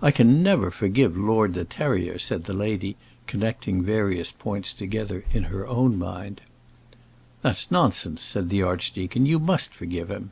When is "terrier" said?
1.64-2.20